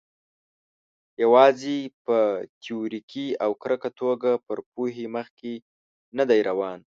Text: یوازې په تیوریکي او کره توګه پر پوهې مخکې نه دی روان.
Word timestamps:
یوازې 1.23 1.77
په 2.05 2.17
تیوریکي 2.63 3.27
او 3.43 3.51
کره 3.61 3.77
توګه 4.01 4.31
پر 4.45 4.57
پوهې 4.71 5.05
مخکې 5.15 5.53
نه 6.17 6.23
دی 6.29 6.39
روان. 6.49 6.79